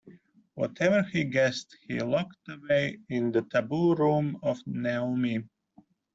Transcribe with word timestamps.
Whatever 0.55 1.03
he 1.03 1.25
guessed 1.25 1.77
he 1.87 1.99
locked 1.99 2.49
away 2.49 2.97
in 3.07 3.31
the 3.31 3.43
taboo 3.43 3.93
room 3.93 4.35
of 4.41 4.57
Naomi. 4.65 5.43